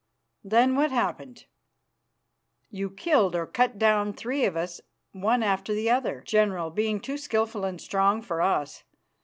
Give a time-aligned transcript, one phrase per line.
[0.43, 1.45] "Then what happened?"
[2.71, 4.81] "You killed or cut down three of us
[5.11, 8.83] one after the other, General, being too skilful and strong for us.